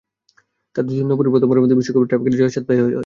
[0.73, 2.99] তাঁর দুর্দান্ত নৈপুণ্যেই প্রথমবারের মতো বিশ্বকাপের টাইব্রেকারে জয়ের স্বাদ পেয়েছে হল্যান্ড।